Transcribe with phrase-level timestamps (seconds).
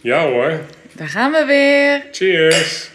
[0.00, 0.60] Ja hoor.
[0.92, 2.02] Daar gaan we weer.
[2.12, 2.90] Cheers.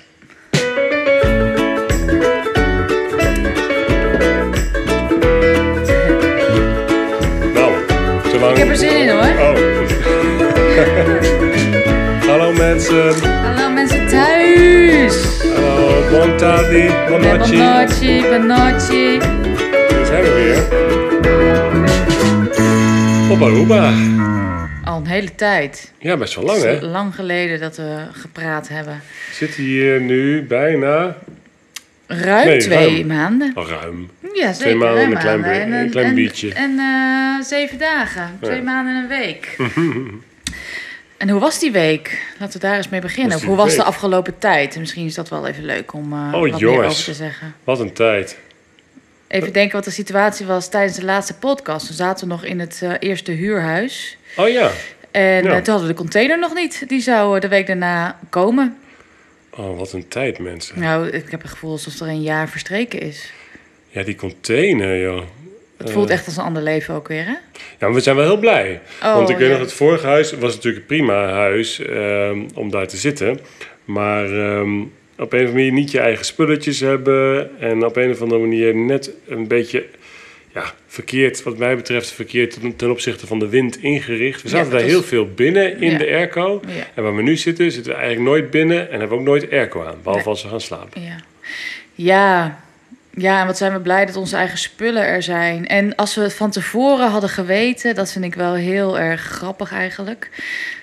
[7.54, 7.72] Nou,
[8.32, 8.52] te lang.
[8.52, 9.20] Ik heb er zin in hoor.
[9.20, 9.58] Oh.
[12.30, 13.14] Hallo mensen.
[13.24, 15.42] Hallo mensen thuis.
[15.56, 17.56] Hallo, buon tardi, buon noche.
[17.56, 19.20] Bonnoci, bonnoci.
[19.20, 20.64] Daar zijn we weer.
[23.32, 23.92] Op Aruba.
[25.14, 25.92] Hele tijd.
[26.00, 26.82] Ja, best wel lang hè.
[26.82, 29.02] lang geleden dat we gepraat hebben.
[29.30, 31.18] We zitten hier nu bijna,
[32.08, 33.08] Ruim Nee, twee ruim.
[33.08, 33.52] maanden.
[33.56, 34.10] al ruim.
[34.34, 34.54] Ja, zeker.
[34.56, 35.70] Twee maanden ruim en een klein maanden.
[35.70, 36.54] be- een klein en, biertje.
[36.54, 38.38] En eh, zeven dagen.
[38.42, 38.62] Twee Ja.
[38.64, 39.56] maanden en een week.
[41.18, 42.22] en hoe was die week?
[42.40, 43.44] Laten we daar eens mee beginnen.
[43.44, 44.78] Hoe was de afgelopen tijd?
[44.80, 46.86] Misschien is dat wel even leuk om Oh, wat meer jongens.
[46.94, 47.56] over te zeggen.
[47.64, 48.38] Wat een tijd.
[49.28, 51.86] Even denken wat de situatie was tijdens de laatste podcast.
[51.88, 54.18] Toen zaten we nog in het eh, eerste huurhuis.
[54.36, 54.72] Oh ja.
[55.14, 55.50] En Ja.
[55.50, 56.84] eh, toen hadden we de container nog niet.
[56.90, 58.78] Die zou eh, de week daarna komen.
[59.50, 60.80] Oh, wat een tijd mensen.
[60.80, 63.32] Nou, ik heb het gevoel alsof er een jaar verstreken is.
[63.90, 65.22] Ja, die container, joh.
[65.78, 66.16] Het voelt Eh.
[66.16, 67.32] echt als een ander leven ook weer, hè?
[67.32, 67.40] Ja,
[67.80, 68.82] maar we zijn wel heel blij.
[69.04, 69.52] Oh, Want ik weet ja.
[69.54, 73.40] nog, het vorige huis was natuurlijk een prima huis ehm, om daar te zitten.
[73.86, 74.80] Maar ehm,
[75.18, 77.50] op een of andere manier niet je eigen spulletjes hebben.
[77.60, 79.86] En op een of andere manier net een beetje
[80.54, 84.42] ja, verkeerd, wat mij betreft, verkeerd ten, opzichte van de wind ingericht.
[84.42, 85.98] We zaten daar was- heel veel binnen in Ja.
[85.98, 86.62] de airco.
[86.68, 86.84] Ja.
[86.94, 89.52] En waar we nu zitten, zitten we eigenlijk nooit binnen en hebben we ook nooit
[89.52, 89.96] airco aan.
[90.04, 90.28] Behalve Nee.
[90.28, 91.02] als we gaan slapen.
[91.02, 91.16] Ja.
[91.96, 92.62] ja.
[93.16, 95.68] Ja, en wat zijn we blij dat onze eigen spullen er zijn.
[95.68, 99.72] En als we het van tevoren hadden geweten, dat vind ik wel heel erg grappig
[99.72, 100.30] eigenlijk.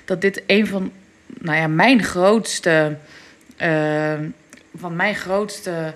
[0.04, 0.92] Dat dit een van,
[1.40, 2.96] nou ja, mijn grootste,
[3.56, 4.12] eh,
[4.76, 5.94] van mijn grootste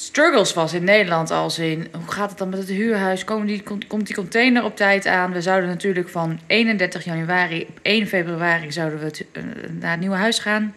[0.00, 1.30] struggles was in Nederland.
[1.30, 3.24] Als in, hoe gaat het dan met het huurhuis?
[3.24, 5.32] Komen die, komt- komt die container op tijd aan?
[5.32, 9.42] We zouden natuurlijk van 31 januari op 1 februari zouden we eh,
[9.80, 10.74] naar het nieuwe huis gaan.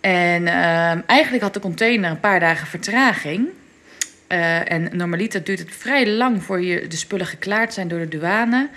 [0.00, 3.48] En ehm, eigenlijk had de container een paar dagen vertraging.
[4.26, 8.08] Eh, en normaliter duurt het vrij lang voor je de spullen geklaard zijn door de
[8.08, 8.68] douane.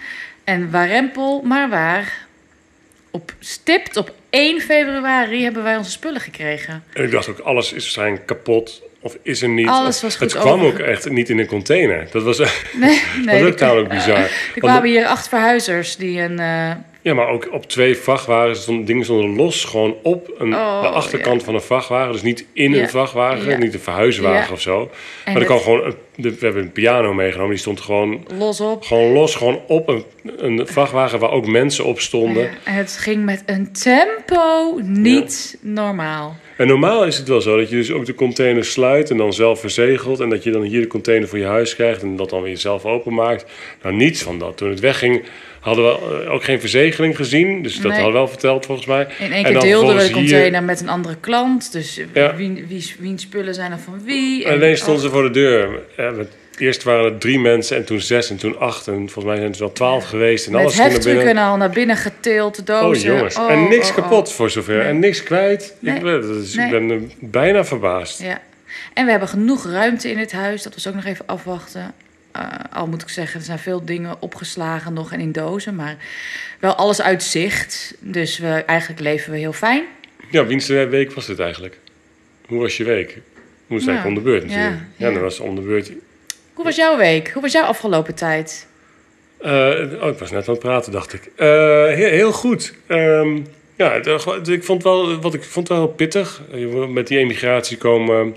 [0.43, 2.27] En waarempel, maar waar.
[3.15, 6.83] Op stipt op 1 februari hebben wij onze spullen gekregen.
[6.93, 9.67] En ik dacht ook, alles is waarschijnlijk kapot of is er niet.
[9.67, 12.07] Alles was goed Het kwam over- ook echt niet in een container.
[12.11, 13.43] Dat was, dat Nee, nee.
[13.43, 14.17] was ook bizar.
[14.55, 16.39] Er kwamen hier acht verhuizers die een.
[16.39, 16.71] eh,
[17.03, 20.87] Ja, maar ook op twee vrachtwagens stonden dingen stonden los, gewoon op een, Oh, de
[20.87, 22.11] achterkant van een vrachtwagen.
[22.11, 22.81] Dus niet in Ja.
[22.81, 23.57] een vrachtwagen, Ja.
[23.57, 24.89] niet een verhuiswagen of zo.
[25.25, 28.83] En maar er kwam gewoon, we hebben een piano meegenomen, die stond gewoon, los op.
[28.83, 30.03] gewoon los, gewoon op een,
[30.37, 32.49] een vrachtwagen waar ook mensen op stonden.
[32.63, 36.35] Het ging met een tempo niet normaal.
[36.57, 39.33] En normaal is het wel zo dat je dus ook de container sluit en dan
[39.33, 40.19] zelf verzegelt.
[40.19, 42.57] En dat je dan hier de container voor je huis krijgt en dat dan weer
[42.57, 43.45] zelf openmaakt.
[43.83, 44.57] Nou, niets van dat.
[44.57, 45.23] Toen het wegging
[45.63, 47.61] hadden we eh, ook geen verzegeling gezien.
[47.61, 47.91] Dus dat Nee.
[47.91, 49.07] hadden we wel verteld volgens mij.
[49.19, 51.71] In één keer deelden we de hier- container met een andere klant.
[51.71, 52.35] Dus eh, Ja.
[52.35, 54.45] wie, wie, wiens spullen zijn er van wie?
[54.45, 55.69] En alleen stonden ze voor de deur.
[55.97, 58.87] Met- Eerst waren er drie mensen en toen zes en toen acht.
[58.87, 60.45] En volgens mij zijn het wel twaalf geweest.
[60.45, 61.37] En met alles ging binnen.
[61.43, 63.15] al naar binnen getild, Oh dozen.
[63.15, 63.37] jongens.
[63.37, 64.03] Oh, en niks oh, oh.
[64.03, 64.77] kapot voor zover.
[64.77, 64.87] Nee.
[64.87, 65.75] En niks kwijt.
[65.79, 65.95] Nee.
[65.95, 66.19] Ik, ben,
[66.55, 66.65] Nee.
[66.65, 68.21] ik ben eh, bijna verbaasd.
[68.21, 68.41] Ja.
[68.93, 70.63] En we hebben genoeg ruimte in dit huis.
[70.63, 71.93] Dat was ook nog even afwachten.
[72.33, 75.75] Eh, al moet ik zeggen, er zijn veel dingen opgeslagen nog en in dozen.
[75.75, 75.97] Maar
[76.59, 77.95] wel alles uit zicht.
[77.99, 79.83] Dus we, eigenlijk leven we heel fijn.
[80.29, 81.79] Ja, wiens week was dit eigenlijk?
[82.45, 83.17] Hoe was je week?
[83.67, 84.81] Moest eigenlijk Nou, om de beurt natuurlijk.
[84.97, 85.13] Ja, ja.
[85.13, 85.91] dan was om de beurt.
[86.53, 87.29] Hoe was jouw week?
[87.29, 88.67] Hoe was jouw afgelopen tijd?
[89.37, 89.51] Eh,
[90.01, 91.29] oh, ik was net aan het praten, dacht ik.
[91.35, 91.47] Eh,
[91.87, 92.73] heel, heel goed.
[92.87, 93.39] Ehm,
[93.75, 93.93] ja,
[94.45, 96.41] ik vond wel, wat ik vond wel pittig.
[96.89, 98.35] Met die emigratie komen.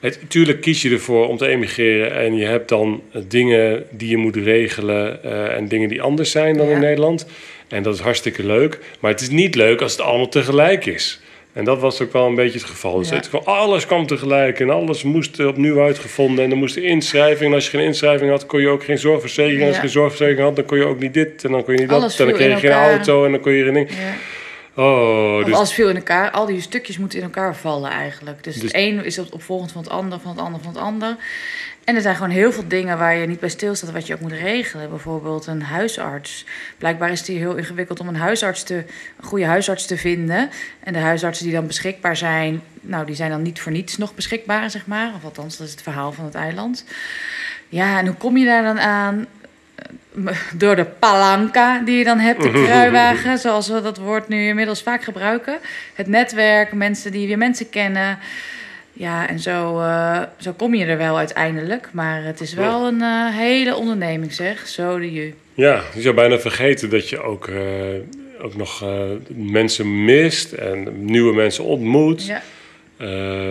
[0.00, 4.08] Het, tuurlijk kies je ervoor om te emigreren en je hebt dan eh, dingen die
[4.10, 6.72] je moet regelen eh, en dingen die anders zijn dan Ja.
[6.74, 7.26] in Nederland.
[7.68, 8.78] En dat is hartstikke leuk.
[9.00, 11.20] Maar het is niet leuk als het allemaal tegelijk is.
[11.52, 12.98] En dat was ook wel een beetje het geval.
[12.98, 13.14] Dus Ja.
[13.16, 16.44] het, kwam- alles kwam tegelijk en alles moest opnieuw uitgevonden.
[16.44, 17.48] En er moest inschrijving.
[17.50, 19.60] En als je geen inschrijving had, kon je ook geen zorgverzekering.
[19.60, 21.44] En als je geen zorgverzekering had, dan kon je ook niet dit.
[21.44, 22.26] En dan kon je niet Alles dat.
[22.26, 23.88] En dan kreeg je geen auto en dan kon je er niet.
[23.90, 23.96] Ja.
[24.78, 26.30] Oh, dus alles viel in elkaar.
[26.30, 28.44] Al die stukjes moeten in elkaar vallen eigenlijk.
[28.44, 30.82] Dus, Dus- het een is op, opvolgend van het ander, van het ander, van het
[30.82, 31.16] ander.
[31.84, 34.20] En er zijn gewoon heel veel dingen waar je niet bij stilstaat, wat je ook
[34.20, 34.90] moet regelen.
[34.90, 36.44] Bijvoorbeeld een huisarts.
[36.78, 38.74] Blijkbaar is het hier heel ingewikkeld om een huisarts te,
[39.16, 40.50] een goede huisarts te vinden.
[40.80, 44.14] En de huisartsen die dan beschikbaar zijn, nou, die zijn dan niet voor niets nog
[44.14, 45.12] beschikbaar, zeg maar.
[45.16, 46.84] Of althans, dat is het verhaal van het eiland.
[47.68, 49.26] Ja, en hoe kom je daar dan aan?
[50.54, 54.82] Door de palanca die je dan hebt, de kruiwagen, zoals we dat woord nu inmiddels
[54.82, 55.58] vaak gebruiken.
[55.94, 58.18] Het netwerk, mensen die weer mensen kennen.
[58.98, 61.88] Ja, en zo, eh, zo kom je er wel uiteindelijk.
[61.92, 64.68] Maar het is wel een eh, hele onderneming, zeg.
[64.68, 65.32] Zo de je.
[65.54, 67.56] Ja, je zou bijna vergeten dat je ook eh,
[68.42, 68.84] ook nog
[69.34, 72.26] mensen mist en nieuwe mensen ontmoet.
[72.26, 72.42] Ja.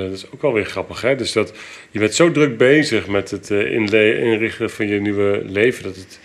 [0.02, 1.16] Dat is ook wel weer grappig, hè?
[1.16, 1.54] Dus dat
[1.92, 6.20] je bent zo druk bezig met het inrichten van je nieuwe leven dat het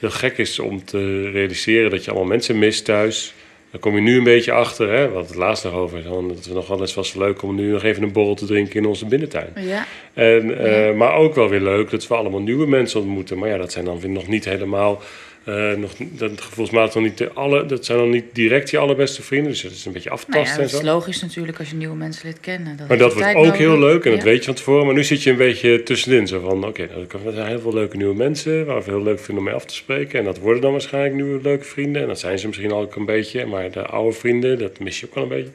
[0.00, 3.34] heel gek is om te realiseren dat je allemaal mensen mist thuis.
[3.70, 5.08] Dan kom je nu een beetje achter, hè?
[5.08, 6.02] Wat het laatst nog over.
[6.02, 8.46] Dan, dat we nog wel eens was leuk om nu nog even een borrel te
[8.46, 9.52] drinken in onze binnentuin.
[9.56, 9.86] Ja.
[10.14, 13.38] En, eh, Maar ook wel weer leuk dat we allemaal nieuwe mensen ontmoeten.
[13.38, 15.02] Maar ja, dat zijn dan weer nog niet helemaal.
[15.46, 19.22] Eh, nog, dat gevoelsmatig nog niet de alle, dat zijn dan niet direct je allerbeste
[19.22, 19.50] vrienden.
[19.50, 20.92] Dus dat is een beetje Nou ja, aftasten dat en is zo.
[20.92, 22.74] logisch natuurlijk als je nieuwe mensen leert kennen.
[22.76, 24.26] Maar heeft dat wordt ook heel leuk en dat Ja.
[24.26, 24.86] weet je van tevoren.
[24.86, 26.26] Maar nu zit je een beetje tussenin.
[26.26, 28.66] Zo van, oké, nou, er zijn heel veel leuke nieuwe mensen...
[28.66, 30.18] waar we heel leuk vinden om mee af te spreken.
[30.18, 32.02] En dat worden dan waarschijnlijk nieuwe leuke vrienden.
[32.02, 33.46] En dat zijn ze misschien ook een beetje.
[33.46, 35.50] Maar de oude vrienden, dat mis je ook wel een beetje.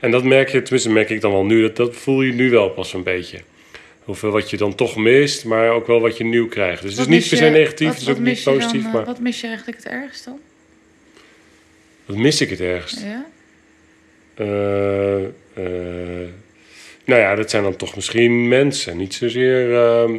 [0.00, 1.62] En dat merk je, tenminste merk ik dan wel nu...
[1.62, 3.38] dat, dat voel je nu wel pas een beetje.
[4.08, 6.82] Hoeveel wat je dan toch mist, maar ook wel wat je nieuw krijgt.
[6.82, 8.84] Dus het is niet per se negatief, het is ook niet dan, positief.
[8.84, 10.38] eh, maar Wat mis je eigenlijk het ergst dan?
[12.06, 13.00] wat mis ik het ergst?
[13.00, 13.26] Ja?
[14.34, 16.28] Eh, eh,
[17.04, 18.96] nou ja, dat zijn dan toch misschien mensen.
[18.96, 20.18] Niet zozeer ehm,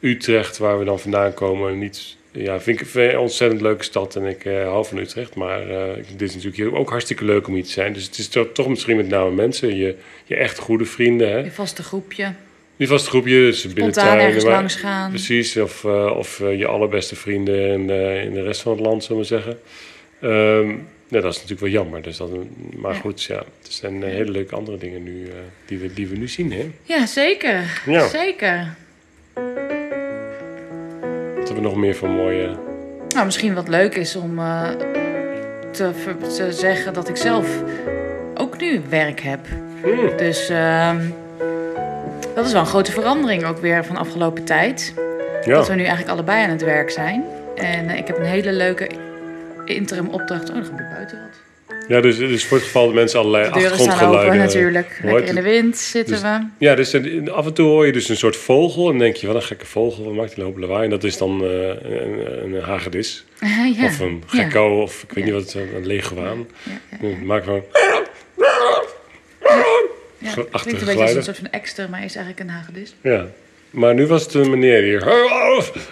[0.00, 1.78] Utrecht, waar we dan vandaan komen.
[1.78, 5.34] Niet, ja, vind ik een ontzettend leuke stad en ik hou van Utrecht.
[5.34, 5.66] Maar
[5.96, 7.92] dit is natuurlijk hier ook hartstikke leuk om hier te zijn.
[7.92, 9.76] Dus het is toch, toch misschien met name mensen.
[9.76, 11.30] Je, je echt goede vrienden.
[11.30, 11.38] Hè?
[11.38, 12.32] Je vaste groepje.
[12.78, 15.08] Die vaste groepje, dus binnen ergens maar- langs gaan.
[15.10, 18.80] Precies, of, eh, of eh, je allerbeste vrienden in, eh, in de rest van het
[18.80, 19.58] land, zullen we zeggen.
[20.20, 20.68] Ehm,
[21.08, 22.02] ja, dat is natuurlijk wel jammer.
[22.02, 22.30] Dus dat,
[22.76, 22.98] maar Ja.
[23.00, 25.28] goed, ja, het zijn hele leuke andere dingen nu,
[25.66, 26.52] die, we, die we nu zien.
[26.52, 26.70] Hè?
[26.82, 27.80] Ja, zeker.
[27.86, 28.08] Ja.
[28.08, 28.74] Zeker.
[31.36, 32.56] Wat hebben we nog meer van mooie...
[33.08, 34.36] Nou, misschien wat leuk is om
[35.72, 35.90] te,
[36.36, 37.62] te zeggen dat ik zelf
[38.34, 39.40] ook nu werk heb.
[39.82, 41.00] Hmm, Dus ehm,
[42.38, 44.94] dat is wel een grote verandering ook weer van afgelopen tijd.
[45.44, 47.24] ja, Dat we nu eigenlijk allebei aan het werk zijn.
[47.56, 48.90] En eh, ik heb een hele leuke
[49.64, 50.48] interim opdracht.
[50.48, 51.76] Oh, dan gebeurt buiten wat.
[51.88, 54.20] ja dus, dus voor het geval dat mensen allerlei De achtergrondgeluiden...
[54.24, 55.00] open natuurlijk.
[55.02, 56.46] Lekker in de wind zitten Dus- we.
[56.58, 56.94] Ja, dus
[57.30, 59.66] af en toe hoor je dus een soort vogel en denk je, wat een gekke
[59.66, 60.84] vogel, wat maakt die een hoop lawaai?
[60.84, 63.24] En dat is dan eh, een, een hagedis.
[63.78, 63.84] ja.
[63.86, 64.42] Of een Ja.
[64.42, 66.46] gekko, of ik weet niet wat, een leegwaan.
[66.62, 67.62] Ja, ja, Het maakt gewoon...
[70.38, 70.44] ja.
[70.50, 72.94] Achtige Het klinkt een beetje als een soort van ekster, maar is eigenlijk een hagedis.
[73.00, 73.26] Ja,
[73.70, 74.98] maar nu was het een meneer die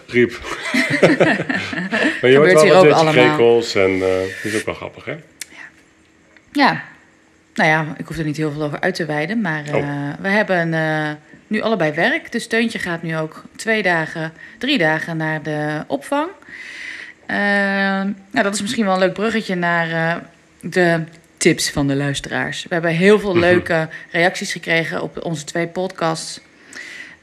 [0.06, 0.30] riep.
[2.20, 3.12] maar je hoort wel hier ook beetje allemaal.
[3.12, 4.00] krekels en eh
[4.42, 5.16] dat is ook wel grappig, hè?
[6.52, 6.82] Ja,
[7.54, 9.40] nou ja, ik hoef er niet heel veel over uit te wijden.
[9.40, 10.12] Maar eh, Oh.
[10.20, 11.10] we hebben eh,
[11.46, 12.32] nu allebei werk.
[12.32, 16.28] Dus Teuntje gaat nu ook twee dagen, drie dagen naar de opvang.
[17.26, 17.36] Eh,
[18.30, 20.16] nou, dat is misschien wel een leuk bruggetje naar eh,
[20.60, 21.00] de
[21.36, 22.62] tips van de luisteraars.
[22.62, 23.40] We hebben heel veel Mhm.
[23.40, 26.40] leuke reacties gekregen op onze twee podcasts.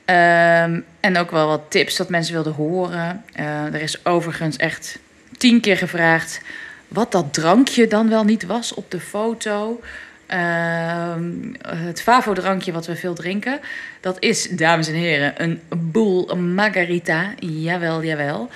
[0.05, 3.23] Ehm, en ook wel wat tips dat mensen wilden horen.
[3.33, 4.99] Eh, er is overigens echt
[5.37, 6.41] tien keer gevraagd
[6.87, 9.81] wat dat drankje dan wel niet was op de foto.
[10.27, 11.23] Ehm,
[11.67, 13.59] het Favo-drankje wat we veel drinken.
[14.01, 17.33] Dat is, dames en heren, een boel margarita.
[17.39, 18.49] Jawel, jawel.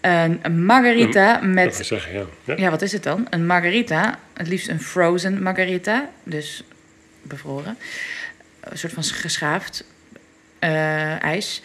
[0.00, 2.24] Een margarita wil met ik zeggen, ja.
[2.44, 2.54] ja.
[2.56, 3.26] ja, wat is het dan?
[3.30, 6.64] Een margarita, het liefst een frozen margarita, dus
[7.22, 7.78] bevroren.
[8.60, 9.84] Een soort van geschaafd
[10.58, 11.62] eh, ijs.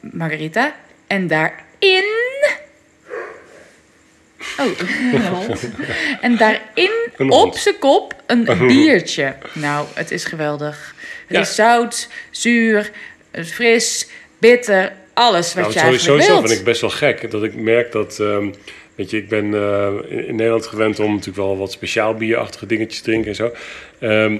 [0.00, 0.74] Margarita.
[1.06, 2.04] En daarin.
[4.58, 4.80] Oh,
[6.20, 9.36] en daarin Een op zijn kop een biertje.
[9.52, 10.94] Nou, het is geweldig.
[11.26, 11.40] Het Ja.
[11.40, 12.90] is zout, zuur,
[13.44, 14.08] fris,
[14.38, 16.46] bitter, alles wat Nou, je sowieso eigenlijk zo wilt.
[16.48, 17.30] vind ik best wel gek.
[17.30, 18.18] Dat ik merk dat...
[18.20, 18.48] ehm,
[18.94, 19.88] weet je, ik ben eh,
[20.28, 23.50] in, Nederland gewend om natuurlijk wel wat speciaal bierachtige dingetjes te drinken en zo.
[23.98, 24.38] Ehm,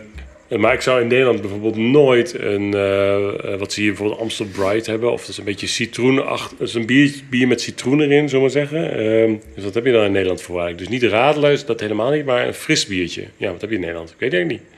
[0.61, 2.75] maar ik zou in Nederland bijvoorbeeld nooit een...
[2.75, 5.13] eh, eh, wat ze hier bijvoorbeeld Amstel Bright hebben.
[5.13, 6.59] Of dat is een beetje citroenachtig...
[6.59, 8.91] Dat is een bier, bier met citroen erin, zullen we maar zeggen.
[8.91, 10.91] Ehm, dus wat heb je dan in Nederland voor eigenlijk?
[10.91, 12.25] Dus niet radeleus, dat helemaal niet.
[12.25, 13.25] Maar een fris biertje.
[13.37, 14.11] Ja, wat heb je in Nederland?
[14.11, 14.76] Ik weet het eigenlijk niet.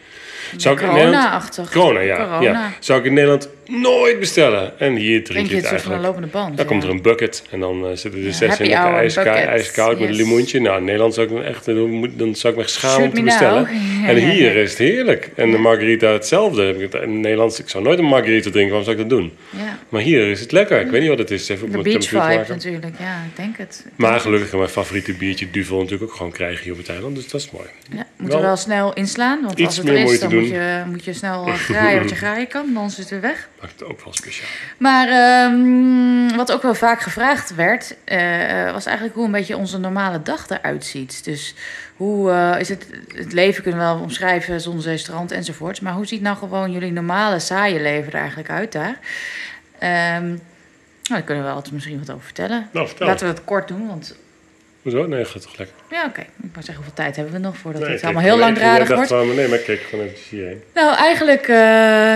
[0.56, 1.14] Zou ik in Nederland...
[1.14, 1.70] Corona-achtig.
[1.70, 2.40] Corona, ja, Corona.
[2.40, 2.72] ja.
[2.80, 4.78] Zou ik in Nederland nooit bestellen.
[4.78, 6.04] En hier drink je het het soort van een eigenlijk.
[6.04, 6.56] lopende band.
[6.56, 6.72] Dan ja.
[6.72, 10.24] komt er een bucket en dan eh, zitten er zes in ijskoud met een yes.
[10.24, 10.60] limoentje.
[10.60, 13.14] Nou, in Nederland zou ik dan echt, dan, moet- dan zou ik me schamen om
[13.14, 13.68] te me bestellen.
[14.02, 15.30] Ja, En hier is het heerlijk.
[15.34, 16.88] En de margarita hetzelfde.
[17.02, 19.32] In Nederland, ik zou nooit een margarita drinken, waarom zou ik dat doen?
[19.50, 19.78] Ja.
[19.88, 20.80] Maar hier is het lekker.
[20.80, 21.48] Ik weet niet wat het is.
[21.48, 22.44] Even De beach vibe maken.
[22.48, 23.82] natuurlijk, ja, ik denk het.
[23.86, 27.14] Ik Maar gelukkig mijn favoriete biertje Duvel natuurlijk ook gewoon krijgen hier op het eiland.
[27.14, 27.66] Dus dat is mooi.
[27.90, 30.82] Ja, moet er wel wel snel inslaan, want als het er is, dan moet je,
[30.86, 33.48] moet je snel eh, graaien wat je graaien kan, anders is het weer weg.
[33.60, 34.48] Maakt het ook wel speciaal.
[34.78, 39.78] Maar ehm, wat ook wel vaak gevraagd werd, eh, was eigenlijk hoe een beetje onze
[39.78, 41.24] normale dag eruit ziet.
[41.24, 41.54] Dus
[41.96, 45.80] hoe eh, is het, het leven kunnen we wel omschrijven, zon, zee, strand enzovoorts.
[45.80, 48.98] Maar hoe ziet nou gewoon jullie normale, saaie leven er eigenlijk uit daar?
[49.78, 50.38] Ehm, nou,
[51.20, 52.68] daar kunnen we altijd misschien wat over vertellen.
[52.72, 53.06] Nou, vertel.
[53.06, 54.16] Laten we het kort doen, want
[54.82, 55.06] Hoezo?
[55.06, 55.76] Nee, gaat toch lekker.
[55.90, 56.20] Ja, oké.
[56.20, 59.10] Ik wou zeggen, hoeveel tijd hebben we nog voordat Nee, het allemaal heel langdradig wordt?
[59.10, 60.62] wel, nee, maar keek gewoon even hierheen.
[60.74, 61.56] Nou, eigenlijk, eh,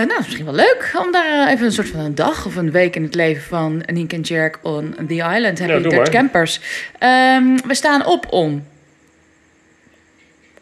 [0.07, 2.71] nou, misschien wel leuk om daar eh, even een soort van een dag of een
[2.71, 6.09] week in het leven van Nienke en Jerk on the island, Happy Ja, doe Dutch.
[6.09, 6.59] Campers.
[6.99, 8.67] Ehm, we staan op om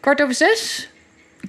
[0.00, 0.88] kwart over zes.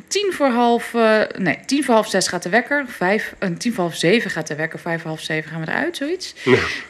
[0.07, 2.85] Tien voor half, eh, nee, tien voor half zes gaat de wekker.
[2.87, 4.79] Vijf, en tien voor half zeven gaat de wekker.
[4.79, 6.33] Vijf voor half zeven gaan we eruit, zoiets.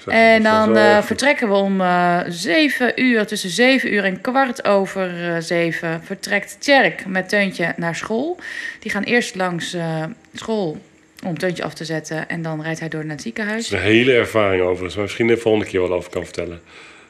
[0.04, 4.22] Zo, En dat dan eh, vertrekken we om eh zeven uur, tussen zeven uur en
[4.22, 8.40] kwart over eh, zeven, vertrekt Tjerk met Teuntje naar school.
[8.80, 10.82] Die gaan eerst langs eh, school
[11.26, 13.64] om Teuntje af te zetten en dan rijdt hij door naar het Dat ziekenhuis.
[13.66, 16.62] is een hele ervaring overigens, maar misschien de volgende keer wel over kan vertellen.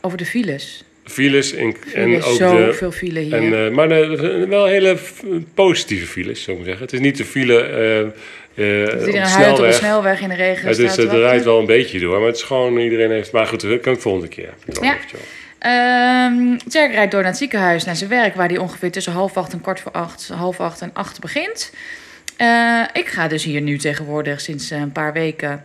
[0.02, 0.84] Over de files.
[1.04, 2.74] Files en, en ook zoveel de...
[2.74, 3.34] veel file hier.
[3.34, 4.98] En, eh, maar de- wel hele
[5.54, 6.84] positieve files, zou ik zeggen.
[6.84, 8.00] Het is niet de file eh
[8.56, 10.22] eh, Dat iedereen huilt op de snelweg.
[10.22, 11.20] in de regen Het is, wachten.
[11.20, 13.32] rijdt wel een beetje door, maar het is gewoon iedereen heeft...
[13.32, 14.50] Maar goed, dat kan ik volgende keer.
[14.82, 14.98] Ja.
[16.70, 19.54] Tjerk rijdt door naar het ziekenhuis, naar zijn werk, waar hij ongeveer tussen half acht
[19.54, 21.74] en kwart voor acht, half acht en acht begint.
[22.38, 25.64] Eh, ik ga dus hier nu tegenwoordig sinds eh, een paar weken.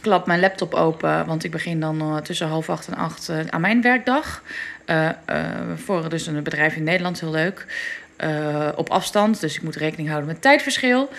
[0.00, 3.38] Klap mijn laptop open, want ik begin dan eh, tussen half acht en acht eh,
[3.48, 4.42] aan mijn werkdag.
[4.84, 5.08] Eh,
[5.74, 7.66] voor dus een bedrijf in Nederland, heel leuk.
[8.76, 11.10] Op afstand, dus ik moet rekening houden met tijdverschil.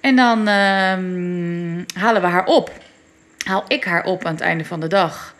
[0.00, 2.70] En dan ehm, halen we haar op.
[3.44, 5.34] Haal ik haar op aan het einde van de dag.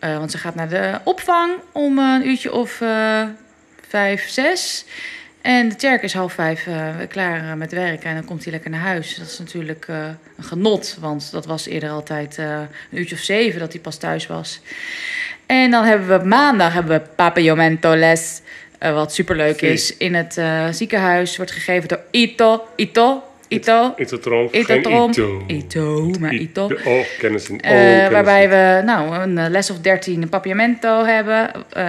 [0.00, 2.82] Want ze gaat naar de opvang om een uurtje of
[3.88, 4.84] vijf, zes.
[5.46, 8.52] En de Tjerk is half vijf eh, klaar eh, met werken en dan komt hij
[8.52, 9.14] lekker naar huis.
[9.14, 13.60] Dat is natuurlijk eh, een genot, want dat was eerder altijd een uurtje of zeven
[13.60, 14.60] dat hij pas thuis was.
[15.46, 18.40] En dan hebben we op maandag hebben we Papillomento les,
[18.78, 19.96] wat superleuk is.
[19.96, 24.18] In het ziekenhuis wordt gegeven door Ito, Ito, Ito, Ito
[24.50, 25.10] geen Trom.
[25.10, 25.42] Ito.
[25.46, 26.68] Ito, maar Ito.
[26.68, 27.54] De Oh, kennis in.
[27.64, 31.50] Oh, Eh, kennis waarbij we nou, een les of 13 papiamento hebben.
[31.72, 31.84] eh,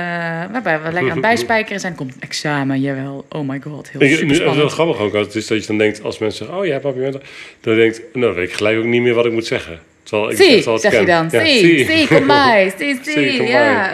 [0.51, 1.95] waarbij we lekker aan het bijspijkeren zijn.
[1.95, 3.25] Komt een examen, jawel.
[3.29, 4.71] Oh my god, heel Ik, super nu, het is wel spannend.
[4.71, 7.21] grappig ook altijd is dat je dan denkt, als mensen zeggen, oh ja, papillon,
[7.61, 9.79] dan denkt, nou weet ik gelijk ook niet meer wat ik moet zeggen.
[10.03, 11.05] Terwijl ik Zie, het al zeg je ken.
[11.05, 11.27] dan.
[11.41, 12.71] Ja, Zie, zie, kom maar.
[12.77, 13.91] Zie, Zie, Ja.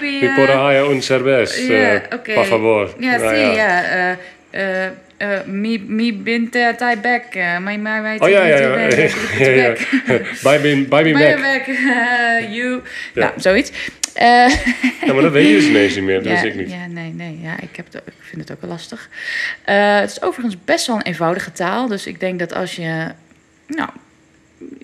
[0.00, 2.32] Mi por haya un cervez, Ja, eh, oké.
[2.34, 2.90] por favor.
[2.98, 4.16] Ja, zie, ja.
[5.18, 7.24] Eh, eh, eh, Mi mi binte tai back.
[7.34, 8.88] eh, My my my Oh ja, ja, ja.
[9.38, 9.74] ja.
[10.42, 11.40] Bye me, bye me back.
[11.40, 11.66] back.
[12.56, 12.82] You.
[13.14, 13.20] Ja.
[13.24, 13.72] Nou, zoiets.
[14.14, 14.48] Eh,
[15.04, 16.70] Ja, maar dat weet je dus ineens niet meer, dat ja, ik niet.
[16.70, 17.38] Ja, nee, nee.
[17.42, 19.08] Ja, ik, heb het, ik vind het ook wel lastig.
[19.64, 21.88] Het is overigens best wel een eenvoudige taal.
[21.88, 23.06] Dus ik denk dat als je...
[23.66, 23.88] Nou,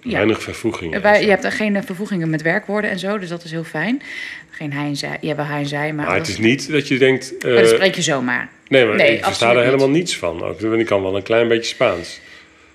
[0.03, 1.03] ja, Weinig vervoegingen.
[1.03, 3.19] wij, je hebt er geen vervoegingen met werkwoorden en zo.
[3.19, 4.03] Dus dat is heel fijn.
[4.51, 5.17] Geen hij en zij.
[5.21, 6.07] Je hebt wel hij en zij, maar...
[6.07, 7.41] Maar het is niet dat je denkt...
[7.41, 8.49] dat spreek je zomaar.
[8.69, 9.65] Nee, maar nee, ik versta er niet.
[9.65, 10.43] helemaal niets van.
[10.43, 12.21] Ook, ik kan wel een klein beetje Spaans.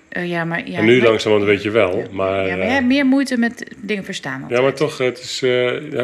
[0.09, 2.03] Eh, ja, maar, ja, en nu langzamerhand weet je wel.
[2.11, 4.45] Maar, Ja, maar eh, jij hebt meer moeite met dingen verstaan.
[4.49, 5.39] Ja, maar toch, het is,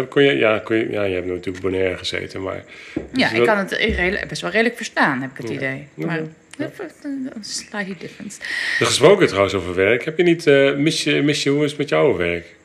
[0.09, 2.63] kon je, ja, kon je, ja, je hebt natuurlijk Bonaire gezeten, maar...
[3.13, 5.53] Ja, ik wel- kan het redelijk- best wel redelijk verstaan, heb ik het Ja.
[5.55, 5.87] idee.
[5.93, 6.05] Ja.
[6.05, 6.19] Maar
[7.03, 8.39] een slightly different.
[8.79, 10.05] Er gesproken trouwens over werk.
[10.05, 12.55] Heb je niet, eh, mis, je, mis je, hoe is het met jouw werk?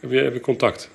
[0.00, 0.90] Heb je, heb je contact?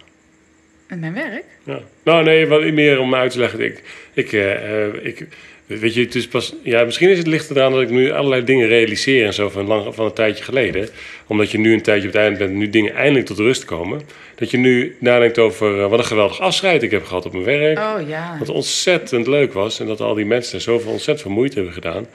[0.92, 1.44] Met mijn werk?
[1.64, 1.80] Ja.
[2.04, 3.60] Nou, nee, wat meer om uit te leggen.
[3.60, 3.82] Ik,
[4.14, 5.28] ik, eh, eh, ik,
[5.66, 8.44] weet je, het is pas, ja, misschien is het lichter eraan dat ik nu allerlei
[8.44, 10.90] dingen realiseer en zo van, lang, van een tijdje geleden.
[11.28, 14.02] Omdat je nu een tijdje op het eind bent, nu dingen eindelijk tot rust komen.
[14.36, 17.46] Dat je nu nadenkt over eh, wat een geweldig afscheid ik heb gehad op mijn
[17.46, 17.78] werk.
[17.78, 18.36] Oh ja.
[18.40, 19.80] Wat ontzettend leuk was.
[19.80, 22.08] En dat al die mensen zoveel ontzettend veel moeite hebben gedaan.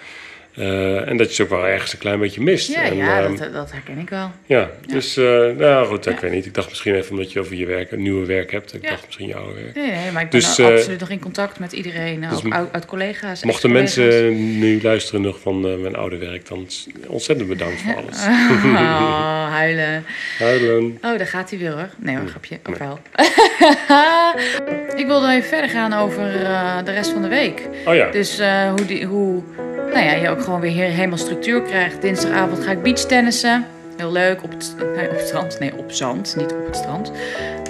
[0.56, 2.68] Eh, en dat je ze ook wel ergens een klein beetje mist.
[2.68, 4.30] Ja, en, ja ehm, dat, dat herken ik wel.
[4.46, 5.24] ja, dus eh,
[5.56, 6.46] nou goed, ik weet niet.
[6.46, 8.74] Ik dacht misschien even omdat je over je werk, een nieuwe werk hebt.
[8.74, 9.74] Ik dacht misschien jouw werk.
[9.74, 12.20] Nee, nee, maar ik ben Dus, al eh, absoluut nog in contact met iedereen.
[12.20, 13.44] dus ook uit, uit collega's.
[13.44, 16.66] Mochten mensen nu luisteren nog van mijn oude werk, dan
[17.06, 18.24] ontzettend bedankt voor alles.
[18.76, 20.04] Oh, huilen.
[20.38, 20.84] Huilen.
[21.02, 21.88] Oh, daar gaat hij weer hoor.
[21.96, 22.30] Nee hoor, Hm.
[22.30, 22.58] grapje.
[22.68, 22.98] Ook wel.
[25.00, 26.32] ik wilde even verder gaan over
[26.84, 27.68] de rest van de week.
[27.86, 28.40] Oh ja, Dus
[28.76, 29.42] hoe, die, hoe
[29.92, 32.02] nou ja, je ook gewoon weer he- helemaal structuur krijgt.
[32.02, 33.66] Dinsdagavond ga ik beachtennissen.
[33.96, 34.42] Heel leuk.
[34.42, 35.58] Op het, nee, op het strand.
[35.60, 36.34] Nee, op zand.
[36.36, 37.12] Niet op het strand.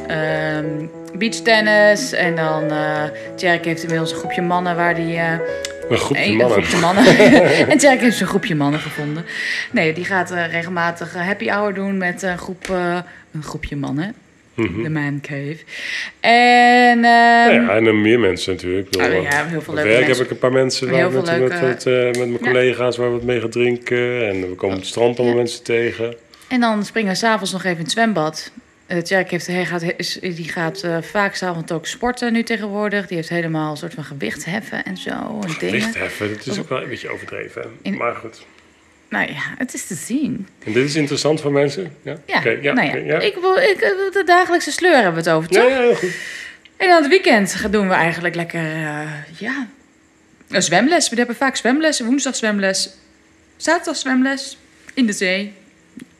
[0.07, 0.87] Ehm
[1.19, 2.13] beachtennis.
[2.13, 2.71] En dan...
[2.71, 3.03] eh
[3.37, 5.17] Tjerk heeft inmiddels een groepje mannen waar die...
[5.17, 5.33] eh,
[5.89, 6.63] een groepje een, een mannen.
[6.65, 7.05] groepje mannen.
[7.71, 9.25] en Tjerk heeft een groepje mannen gevonden.
[9.71, 12.69] Nee, die gaat eh, regelmatig happy hour doen met een groep...
[13.33, 14.15] een groepje mannen.
[14.57, 14.83] Mhm.
[14.83, 15.57] De man cave.
[16.21, 16.93] En...
[16.93, 18.91] ehm, Nou ja, en dan meer mensen natuurlijk.
[18.91, 20.17] Bedoel, Oh, ja, heel veel leuke werk mensen.
[20.17, 22.39] heb ik een paar mensen waar met, met, leuke- met, eh, met mijn Ja.
[22.39, 24.29] collega's waar we wat mee gaan drinken.
[24.29, 25.41] En we komen op het strand allemaal Ja.
[25.43, 26.15] mensen tegen.
[26.49, 28.51] En dan springen we s'avonds nog even in het zwembad.
[28.89, 33.07] Uh, Tjerk heeft, hij gaat, is, die gaat eh, vaak s'avonds ook sporten nu tegenwoordig.
[33.07, 35.11] Die heeft helemaal een soort van gewichtsheffen en zo.
[35.11, 35.75] En dingen.
[35.75, 37.65] Licht heffen, dat is ook wel een beetje overdreven.
[37.83, 38.47] In- Maar goed.
[39.09, 40.49] Nou ja, het is te zien.
[40.65, 41.97] En dit is interessant voor mensen?
[42.03, 42.97] Ja, Ja, Oké, ja, nou ja.
[42.97, 43.19] ja.
[43.21, 45.71] Ik de dagelijkse sleur hebben we het over, ja, toch?
[45.71, 46.17] ja, heel goed.
[46.77, 49.09] En aan het weekend doen we eigenlijk lekker, eh,
[49.39, 49.67] ja,
[50.49, 51.09] een zwemles.
[51.09, 52.01] We hebben vaak zwemles.
[52.01, 52.91] Woensdag zwemles,
[53.57, 54.59] zaterdag zwemles
[54.95, 55.53] in de zee.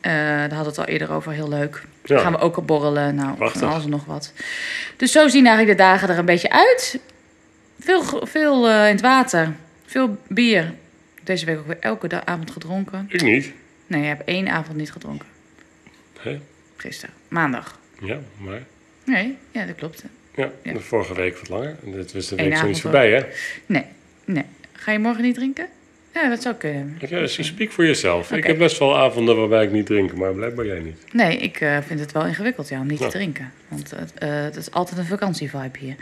[0.01, 1.83] Eh, daar hadden we het al eerder over, heel leuk.
[2.05, 2.19] Ja.
[2.19, 3.61] Gaan we ook op borrelen, nou, Prachtig.
[3.61, 4.33] van alles en nog wat.
[4.97, 6.99] Dus zo zien eigenlijk de dagen er een beetje uit.
[7.81, 9.53] Veel, veel eh, in het water,
[9.87, 10.73] veel bier.
[11.27, 13.07] Deze week ook weer elke avond gedronken.
[13.09, 13.53] Ik niet.
[13.87, 15.27] Nee, je hebt één avond niet gedronken.
[16.21, 16.41] Hè?
[16.77, 17.79] Gisteren, maandag.
[18.01, 18.63] Ja, maar...
[19.05, 20.05] Nee, ja, dat klopt.
[20.35, 20.73] Ja, Ja.
[20.73, 21.77] de vorige week wat langer.
[21.85, 23.25] En dit was de Eén week zo niet voorbij, hè?
[23.67, 23.85] Nee,
[24.25, 24.45] nee.
[24.73, 25.69] Ga je morgen niet drinken?
[26.15, 26.97] Ja, dat zou kunnen.
[27.01, 28.31] Ja, dus speak voor jezelf.
[28.33, 28.47] Ik Oké.
[28.47, 31.13] heb best wel avonden waarbij ik niet drink, maar blijkbaar jij niet.
[31.13, 33.53] Nee, ik eh, vind het wel ingewikkeld ja, om niet te drinken.
[33.69, 35.97] Want het eh, het is altijd een vakantievibe hier.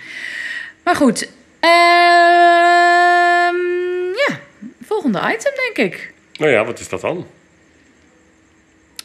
[0.83, 1.29] Maar goed.
[1.61, 3.24] ja,
[4.95, 6.13] volgende item denk ik.
[6.39, 7.27] Nou ja, wat is dat dan?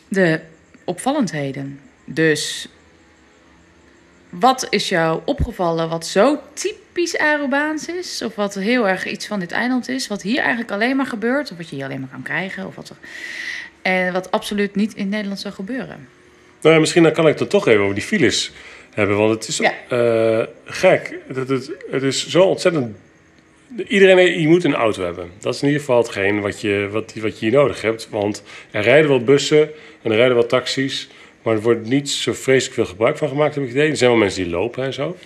[0.07, 0.39] De
[0.83, 1.79] opvallendheden.
[2.05, 2.67] Dus
[4.29, 8.21] wat is jou opgevallen wat zo typisch Arubaans is?
[8.21, 10.07] Of wat heel erg iets van dit eiland is?
[10.07, 11.51] Wat hier eigenlijk alleen maar gebeurt?
[11.51, 12.67] Of wat je hier alleen maar kan krijgen?
[12.67, 12.95] Of wat er...
[13.81, 16.07] En wat absoluut niet in Nederland zou gebeuren.
[16.61, 18.51] Nou ja, misschien dan kan ik het toch even over die files
[18.93, 19.17] hebben.
[19.17, 19.73] Want het is Ja.
[19.89, 21.15] eh, gek.
[21.27, 22.97] Dat het, het is zo ontzettend...
[23.87, 25.29] Iedereen je moet een auto hebben.
[25.39, 28.07] Dat is in ieder geval hetgeen wat je, wat, wat je hier nodig hebt.
[28.09, 29.69] Want er rijden wel bussen
[30.01, 31.09] en er rijden wel taxis.
[31.41, 33.89] Maar er wordt niet zo vreselijk veel gebruik van gemaakt, heb ik het idee.
[33.89, 35.17] Er zijn wel mensen die lopen en zo.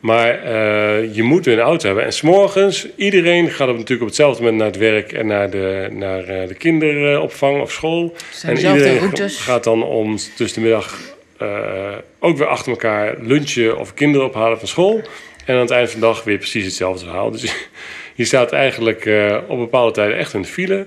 [0.00, 2.04] Maar eh, je moet een auto hebben.
[2.04, 5.88] En s'morgens, iedereen gaat op, natuurlijk op hetzelfde moment naar het werk en naar de,
[5.92, 8.14] naar, eh, de kinderopvang of school.
[8.32, 9.36] zijn en iedereen routes.
[9.36, 10.98] gaat dan om tussen de middag
[11.38, 15.02] eh, ook weer achter elkaar lunchen of kinderen ophalen van school.
[15.46, 17.30] En aan het eind van de dag weer precies hetzelfde verhaal.
[17.30, 17.54] Dus
[18.14, 20.86] je staat eigenlijk eh, op bepaalde tijden echt in de file.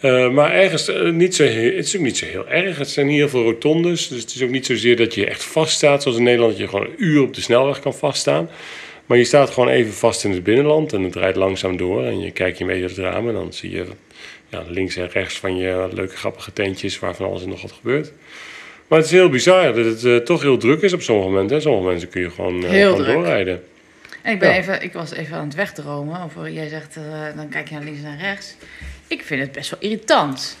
[0.00, 2.78] Eh, maar ergens eh, niet zo heel, het is ook niet zo heel erg.
[2.78, 4.08] Het zijn heel veel rotondes.
[4.08, 6.02] Dus het is ook niet zozeer dat je echt vaststaat.
[6.02, 8.50] Zoals in Nederland, dat je gewoon een uur op de snelweg kan vaststaan.
[9.06, 10.92] Maar je staat gewoon even vast in het binnenland.
[10.92, 12.04] En het rijdt langzaam door.
[12.04, 13.28] En je kijkt je beetje uit het raam.
[13.28, 13.84] En dan zie je
[14.48, 16.98] ja, links en rechts van je leuke grappige tentjes.
[16.98, 18.12] Waarvan alles en nog wat gebeurt.
[18.88, 21.56] Maar het is heel bizar dat het toch heel druk is op sommige momenten.
[21.56, 23.62] En sommige mensen kun je gewoon, gewoon doorrijden.
[24.26, 24.56] Ik, ben Ja.
[24.56, 26.20] even, ik was even aan het wegdromen.
[26.22, 27.02] Over, jij zegt, eh,
[27.36, 28.54] dan kijk je naar links en naar rechts.
[29.06, 30.56] Ik vind het best wel irritant.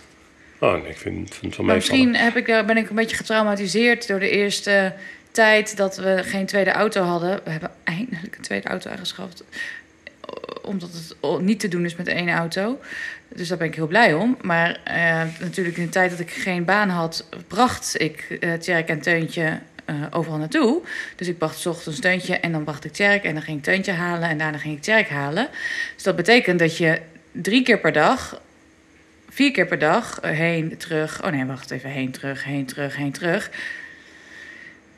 [0.58, 1.76] Oh, nee, ik vind, het wel Maar meevallen.
[1.76, 4.94] misschien heb ik, eh, ben ik een beetje getraumatiseerd door de eerste
[5.30, 7.40] tijd dat we geen tweede auto hadden.
[7.44, 9.44] We hebben eindelijk een tweede auto aangeschaft.
[10.62, 12.80] Omdat het niet te doen is met één auto.
[13.28, 14.36] Dus daar ben ik heel blij om.
[14.42, 18.88] Maar eh, natuurlijk in de tijd dat ik geen baan had, bracht ik eh Tjerk
[18.88, 20.82] en Teuntje eh, overal naartoe.
[21.16, 23.64] Dus ik bracht 's ochtends Teuntje en dan bracht ik Tjerk en dan ging ik
[23.64, 25.48] Teuntje halen en daarna ging ik Tjerk halen.
[25.94, 27.00] Dus dat betekent dat je
[27.32, 28.40] drie keer per dag
[29.36, 31.24] vier keer per dag eh, heen, terug.
[31.24, 31.90] Oh nee, wacht even.
[31.90, 33.50] Heen, terug, heen, terug, heen, terug.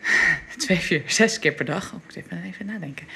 [0.56, 1.92] Twee, vier, zes keer per dag.
[1.92, 3.06] Oh, ik moet even, even nadenken.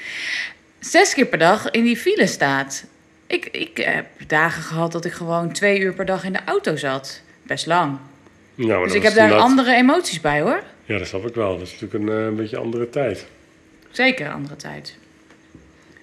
[0.79, 2.85] Zes keer per dag in die file staat.
[3.27, 6.75] Ik, ik heb dagen gehad dat ik gewoon twee uur per dag in de auto
[6.75, 7.21] zat.
[7.43, 7.97] Best lang.
[8.55, 10.63] Ja, dus ik heb daar andere emoties bij hoor.
[10.85, 11.57] Ja, dat snap ik wel.
[11.57, 13.25] Dat is natuurlijk een, eh, een beetje andere tijd.
[13.91, 14.95] Zeker een andere tijd.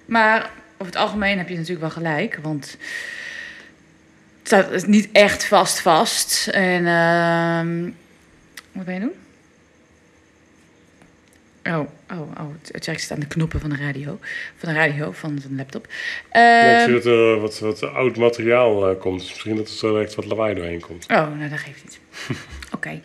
[0.05, 2.39] Maar over het algemeen heb je natuurlijk wel gelijk.
[2.41, 2.77] Want
[4.43, 6.47] het staat niet echt vast vast.
[6.47, 7.89] En ehm,
[8.71, 9.11] wat ben je doen?
[11.63, 11.79] Oh,
[12.11, 12.49] oh, oh.
[12.71, 14.19] Het zit aan de knoppen van de radio.
[14.57, 15.87] Van de radio, van de laptop.
[16.33, 19.19] Ja, ik Ehm, zie dat er wat, wat oud materiaal eh, komt.
[19.19, 21.03] Dus misschien dat er zo direct wat lawaai doorheen komt.
[21.03, 21.99] Oh, nou, dat geeft niet.
[22.75, 23.01] Oké.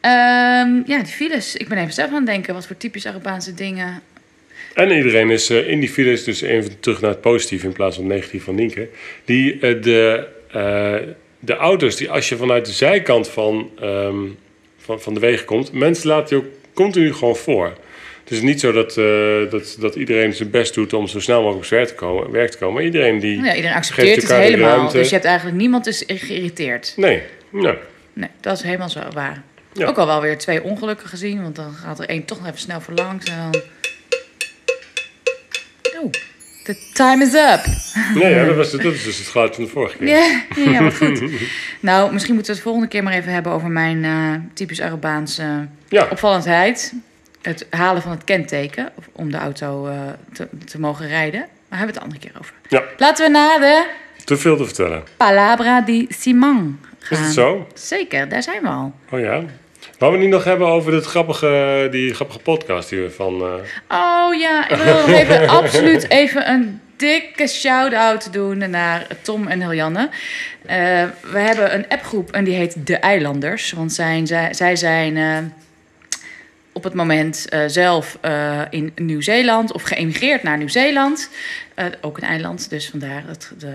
[0.00, 1.56] Ehm, ja, die files.
[1.56, 2.54] Ik ben even zelf aan het denken.
[2.54, 4.02] Wat voor typisch Arubaanse dingen.
[4.74, 7.96] En iedereen is eh, in die files, dus even terug naar het positieve in plaats
[7.96, 8.88] van het negatief van Nienke.
[9.24, 10.94] Die, eh, de, eh,
[11.38, 14.18] de auto's, die als je vanuit de zijkant van, ehm,
[14.78, 17.72] van, van de wegen komt, mensen laten je ook continu gewoon voor.
[18.22, 18.94] Het is niet zo dat,
[19.50, 22.30] dat, dat iedereen zijn best doet om zo snel mogelijk op zijn werk te komen.
[22.30, 22.84] Werk te komen.
[22.84, 23.34] Iedereen die...
[23.34, 24.90] Nou ja, iedereen accepteert het helemaal.
[24.90, 26.92] Dus je hebt eigenlijk niemand is geïrriteerd.
[26.96, 27.76] Nee, nou,
[28.12, 29.42] Nee, dat is helemaal zo waar.
[29.72, 29.86] Ja.
[29.86, 32.58] Ook al wel weer twee ongelukken gezien, want dan gaat er één toch nog even
[32.58, 33.62] snel voor langs en dan...
[36.02, 36.10] Oh,
[36.64, 37.60] the time is up.
[38.14, 40.08] nee ja, dat, was, dat is dus het geluid van de vorige keer.
[40.08, 41.22] Ja, ja, wat goed.
[41.80, 45.66] nou, misschien moeten we het volgende keer maar even hebben over mijn eh, typisch Arubaanse
[45.88, 46.92] Ja, opvallendheid.
[47.42, 50.00] Het halen van het kenteken, om de auto eh,
[50.32, 51.40] te, te mogen rijden.
[51.68, 52.54] Maar hebben we het andere keer over.
[52.68, 53.86] ja, Laten we naar de
[54.24, 55.02] te veel te vertellen.
[55.16, 57.18] Palabra di Simon gaan.
[57.18, 57.66] Is het zo?
[57.74, 58.92] Zeker, daar zijn we al.
[59.10, 59.42] Oh ja.
[60.00, 63.40] Waar we het niet nog hebben over dit grappige, die grappige podcast die we van...
[63.40, 63.54] eh,
[63.88, 69.60] Oh ja, ik wil nog even absoluut even een dikke shout-out doen naar Tom en
[69.60, 70.08] Heljanne.
[70.66, 70.76] Eh,
[71.32, 73.72] we hebben een appgroep en die heet De Eilanders.
[73.72, 75.38] Want zijn, zij, zij zijn eh,
[76.72, 78.18] op het moment zelf
[78.70, 81.30] in Nieuw-Zeeland of geëmigreerd naar Nieuw-Zeeland.
[82.00, 83.74] Ook een eiland, dus vandaar het, de,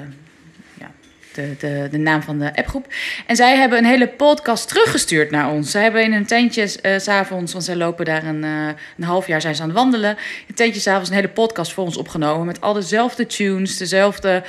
[1.35, 2.87] de, de, de naam van de appgroep.
[3.25, 5.71] En zij hebben een hele podcast teruggestuurd naar ons.
[5.71, 8.67] Zij hebben in een tentje s s'avonds, want zij lopen daar een, eh,
[8.97, 10.11] een half jaar zijn ze aan het wandelen.
[10.11, 14.43] In een tentje s'avonds een hele podcast voor ons opgenomen met al dezelfde tunes, dezelfde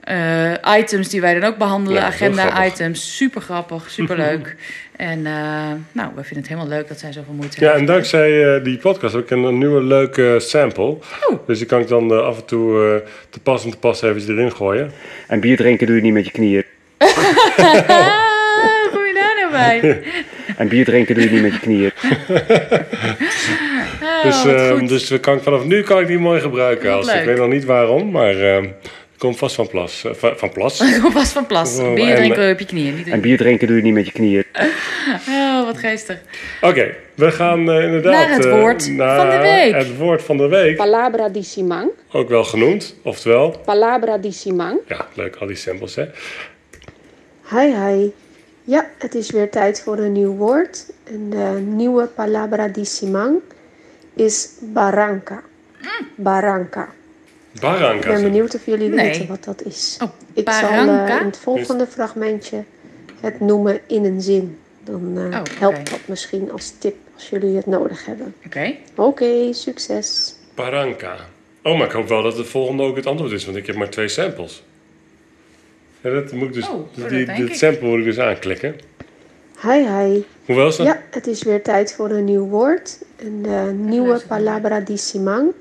[0.00, 3.16] eh, items die wij dan ook behandelen, Ja, agenda items.
[3.16, 4.56] Super grappig, super leuk.
[4.98, 5.32] en eh,
[5.92, 7.80] nou, we vinden het helemaal leuk dat zij zoveel moeite Ja, hebben.
[7.80, 10.84] en dankzij eh, die podcast heb ik een, een nieuwe leuke sample.
[10.84, 11.46] Oh.
[11.46, 14.02] Dus die kan ik dan eh, af en toe eh, te pas en te pas
[14.02, 14.90] even erin gooien.
[15.28, 16.64] En bier drinken doe je niet met je knieën.
[16.98, 20.02] Hoe kom je daar nou bij?
[20.56, 21.92] En bier drinken doe je niet met je knieën.
[24.02, 24.88] Oh, dus, eh, goed.
[24.88, 26.88] dus we kan, ik- vanaf nu kan ik die mooi gebruiken.
[26.88, 27.16] Wat Als, leuk.
[27.20, 28.64] ik weet nog niet waarom, maar eh,
[29.18, 30.04] komt vast van plas.
[30.04, 30.82] eh, van, van plas.
[31.02, 31.78] Kom vast van plas.
[31.78, 32.94] Oh, Bier en- drinken op je knieën.
[32.96, 34.44] Niet En bier drinken doe je niet met je knieën.
[35.28, 36.18] Oh, wat geestig.
[36.60, 38.12] Oké, we gaan eh, inderdaad...
[38.12, 39.74] Naar het eh, woord naar van de week.
[39.74, 41.90] Het woord van de week, Palabra di Simang.
[42.12, 42.94] ook wel genoemd.
[43.02, 44.78] Oftewel, Palabra di Simang.
[44.86, 46.04] ja, leuk al die samples hè.
[47.50, 48.08] Hi, hi.
[48.64, 50.92] Ja, het is weer tijd voor een nieuw woord.
[51.04, 53.36] En de nieuwe palabra di Simang
[54.16, 55.42] is barranca.
[57.60, 58.08] Barranca.
[58.08, 59.06] Ik ben benieuwd of jullie Nee.
[59.10, 59.98] weten wat dat is.
[60.02, 62.64] Oh, Ik zal eh, in het volgende fragmentje
[63.20, 64.58] het noemen in een zin.
[64.84, 68.34] Dan eh, Oh, helpt dat misschien als tip als jullie het nodig hebben.
[68.46, 68.74] Oké.
[68.96, 70.34] Oké, succes.
[70.54, 71.16] Barranca.
[71.62, 73.76] Oh, maar ik hoop wel dat het volgende ook het antwoord is, want ik heb
[73.76, 74.62] maar twee samples.
[76.00, 77.54] Ja, dat moet ik dus, Oh, oh, dat die, dit ik.
[77.54, 78.76] sample moet ik dus aanklikken.
[79.62, 80.22] Hi, hi.
[80.44, 80.86] Hoewel is dat?
[80.86, 82.98] Ja, het is weer tijd voor een nieuw woord.
[83.16, 84.38] En de nieuwe luister maar.
[84.42, 85.52] palabra di Simang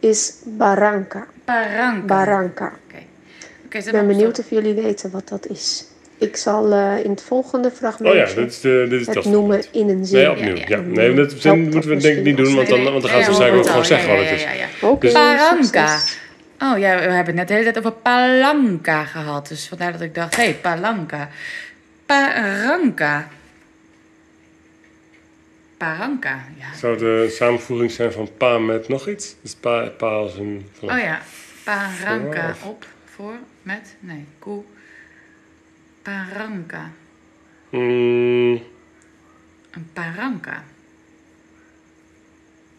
[0.00, 1.26] is barranca.
[1.44, 2.06] Barranca.
[2.06, 2.72] Barranca.
[2.86, 3.02] Oké.
[3.64, 5.84] Oké, Ik ben benieuwd of jullie weten wat dat is.
[6.18, 9.14] Ik zal eh, in het volgende Oh fragmentje ja, dit is, de, dit is het
[9.14, 10.18] dat noemen in een zin.
[10.18, 10.54] Nee, opnieuw.
[10.54, 10.82] Ja, Ja, ja.
[10.82, 13.20] Nee, dat zin Helpt moeten we denk ik niet doen, want dan, want dan gaan
[13.20, 14.42] ze waarschijnlijk ook gewoon zeggen wat het is.
[14.42, 14.88] Ja, ja, ja.
[14.88, 15.98] Oké, Barranca.
[16.58, 19.48] Oh ja, we hebben het net de hele tijd over palanca gehad.
[19.48, 21.28] Dus vandaar dat ik dacht, hé, hey, palanca.
[22.06, 23.28] Paranca.
[25.80, 26.74] Paranca, ja.
[26.74, 29.34] Zou de samenvoeging zijn van pa met nog iets?
[29.42, 30.68] Dus pa, pa als een...
[30.72, 31.20] Van, Oh ja,
[31.64, 32.54] paranca.
[32.54, 32.70] Voor.
[32.70, 34.62] Op, voor, met, nee, koe.
[36.02, 36.90] Paranca.
[37.70, 38.52] Mm,
[39.70, 40.64] Een paranca.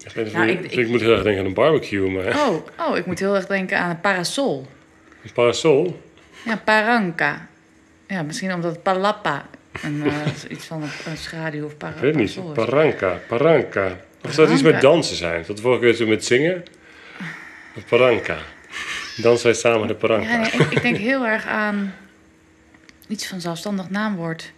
[0.03, 2.25] ik, weet niet, Nou, ik, ik- ik, moet heel erg denken aan een barbecue, maar
[2.39, 4.67] Oh, oh, ik moet heel erg denken aan een parasol.
[5.23, 6.01] een parasol.
[6.45, 7.47] Ja, paranca.
[8.07, 9.45] Ja, misschien omdat het palappa
[9.81, 12.29] een, eh, iets van een, een schaduw of para, Ik weet niet.
[12.29, 12.37] is.
[12.53, 13.97] Paranca, paranca.
[14.23, 15.43] Of zou het iets met dansen zijn?
[15.47, 16.63] Dat vorige keer zo met zingen.
[17.89, 18.37] Paranca.
[19.17, 20.29] Dansen wij samen de paranca.
[20.31, 21.93] Ja, nee, ik, ik denk heel erg aan
[23.07, 24.51] iets van zelfstandig naamwoord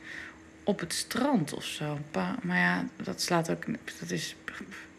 [0.64, 1.98] op het strand of zo.
[2.12, 3.64] Pa- maar ja, dat slaat ook.
[4.00, 4.36] Dat is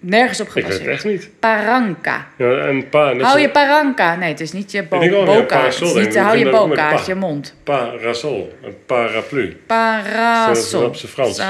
[0.04, 0.94] nergens op ik weet het gebaseerd.
[0.96, 1.30] echt niet.
[1.38, 2.26] Paranca.
[2.36, 4.14] Ja, en pa, Hou je paranca.
[4.14, 5.64] Nee, het is niet je bo Ik denk wel, ja, boca.
[5.64, 7.12] het is niet, hou je dat boca, het is pa.
[7.12, 7.54] je mond.
[7.64, 9.42] parasol, een paraplu.
[9.42, 10.84] Dat is Parasol.
[10.84, 11.40] op z'n Frans.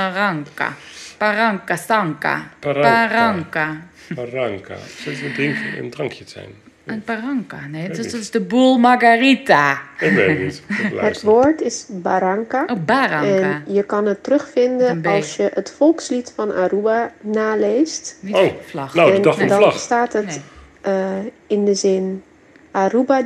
[1.18, 2.48] Paranca, stanca.
[2.58, 3.06] Paranca.
[3.08, 3.86] Paranca.
[4.14, 4.74] Paranca.
[5.02, 6.63] Zou het een, een drankje zijn?
[6.84, 7.66] Een paranca.
[7.70, 8.12] Nee, dat is, niet.
[8.12, 9.82] dat is de boel margarita.
[10.00, 10.62] Ik weet het niet.
[11.00, 12.64] Het woord is barranca.
[12.66, 13.62] Oh, baranca.
[13.66, 18.18] En je kan het terugvinden als je het volkslied van Aruba naleest.
[18.20, 18.94] Niet Oh, vlag.
[18.94, 19.78] nou, de en dag van dan vlag.
[19.78, 20.40] staat het Nee.
[20.80, 21.10] eh,
[21.46, 22.22] in de zin
[22.70, 23.24] Aruba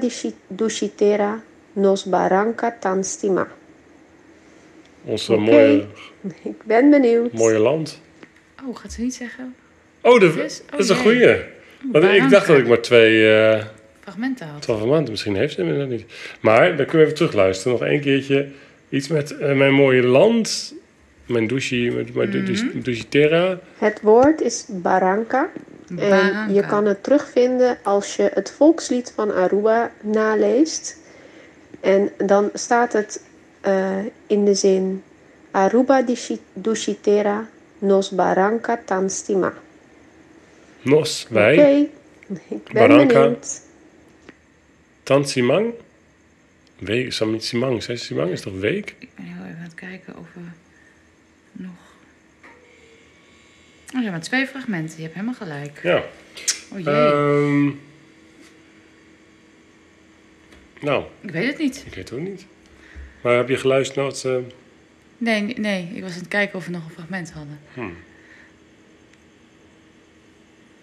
[0.49, 1.41] dushitera
[1.73, 3.47] nos barranca tan stima.
[5.05, 5.41] Onze Oké.
[5.41, 5.87] mooie,
[6.43, 7.33] Ik ben benieuwd.
[7.33, 8.01] mooie land.
[8.69, 9.55] Oh, gaat ze niet zeggen?
[10.03, 10.27] Oh, de?
[10.27, 10.37] Oh,
[10.71, 11.37] dat is een goeie.
[11.83, 13.33] Want ik dacht dat ik maar twee...
[13.33, 13.65] eh
[14.09, 14.63] Fragmenten had.
[14.63, 16.05] 12 maanden, misschien heeft ze hem inderdaad niet.
[16.41, 17.73] Maar dan kunnen we even terugluisteren.
[17.79, 18.49] Nog één keertje.
[18.89, 20.75] Iets met eh, mijn mooie land.
[21.27, 21.77] Mijn douche,
[22.15, 23.59] mijn, douche terra.
[23.79, 25.49] Het woord is barranca.
[25.99, 30.97] En je kan het terugvinden als je het volkslied van Aruba naleest.
[31.81, 33.23] En dan staat het
[33.61, 35.03] eh, in de zin
[35.51, 36.05] Aruba
[36.53, 39.53] dushitera nos barranca tan stima.
[40.83, 41.53] Nos, wij.
[42.29, 43.21] Oké, ik ben Barranca.
[43.23, 43.61] benieuwd.
[45.03, 45.73] Tansimang.
[46.79, 47.83] Week, Samit Simang.
[47.89, 48.95] Is toch week?
[48.99, 50.41] Ik ben heel even aan het kijken of we
[51.53, 51.71] nog...
[53.89, 54.97] Oh, er zijn maar twee fragmenten.
[54.97, 55.81] Je hebt helemaal gelijk.
[55.83, 56.05] Ja.
[56.73, 56.95] Oh jee.
[56.95, 57.67] Ehm,
[60.81, 61.77] nou, ik weet het niet.
[61.87, 62.47] ik weet het ook niet.
[63.23, 64.43] Maar heb je geluisterd naar ze...
[65.19, 65.91] Nee, nee.
[65.95, 67.59] Ik was aan het kijken of we nog een fragment hadden.
[67.75, 67.95] Hmm.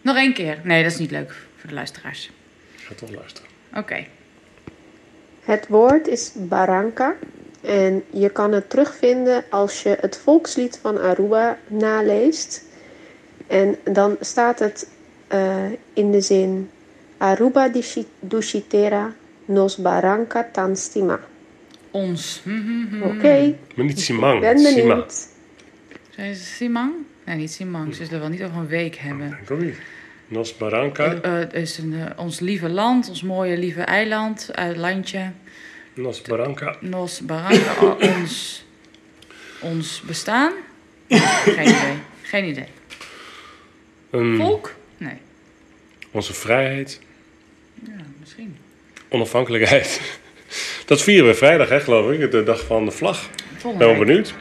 [0.06, 0.60] Nog één keer.
[0.64, 2.32] Nee, dat is niet leuk voor de luisteraars.
[2.76, 3.50] Ik ga toch luisteren.
[3.76, 4.06] Oké.
[5.42, 7.16] Het woord is barranca.
[7.62, 12.64] En je kan het terugvinden als je het volkslied van Aruba naleest.
[13.48, 14.90] En dan staat het
[15.28, 16.70] eh, in de zin
[17.18, 17.72] Aruba
[18.20, 19.14] dushitera
[19.46, 21.20] nos barranca tan stima.
[21.92, 22.42] Ons.
[22.44, 23.04] Hm, hm, hm.
[23.04, 24.88] Oké, Maar niet Simang, ik ben Sima.
[24.88, 25.28] benieuwd.
[26.10, 26.94] Zijn ze Simang?
[27.26, 27.96] Nee, niet Simang.
[27.96, 29.38] Ze zullen wel niet over een week hebben.
[29.42, 29.76] Ik ook niet.
[30.28, 31.14] Nos Barranca.
[31.22, 35.32] Eh, het is een, eh, ons lieve land, ons mooie lieve eiland, landje.
[35.94, 36.76] Nos Barranca.
[36.80, 38.66] Nos Barranca, al ons,
[39.62, 40.54] ons bestaan?
[41.08, 41.98] Geen idee.
[42.22, 42.68] Geen idee.
[44.38, 44.76] Volk?
[44.98, 45.18] Nee.
[46.12, 47.02] onze vrijheid.
[47.86, 48.58] Ja, misschien.
[49.10, 50.02] Onafhankelijkheid.
[50.86, 52.32] Dat vieren we vrijdag, hè, geloof ik.
[52.32, 53.30] De dag van de vlag.
[53.58, 54.34] Volgende Ben wel benieuwd.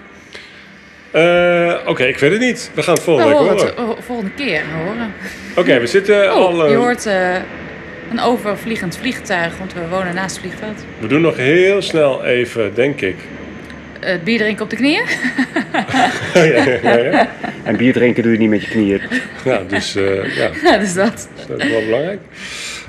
[1.14, 2.70] Eh, Oké, ik weet het niet.
[2.74, 3.66] We gaan het volgende week horen horen.
[3.66, 5.12] het oh, volgende keer horen.
[5.56, 6.64] Oké, we zitten Oh, al...
[6.64, 7.34] eh, je hoort eh,
[8.10, 10.84] een overvliegend vliegtuig, want we wonen naast het vliegveld.
[10.98, 13.16] We doen nog heel snel even, denk ik.
[14.00, 15.04] Eh bier drinken op de knieën?
[16.34, 17.28] ja, ja, ja, ja.
[17.64, 19.00] En bier drinken doe je niet met je knieën.
[19.44, 21.28] Ja, dus eh, ja, Ja, dus dat.
[21.46, 22.20] dat is wel belangrijk.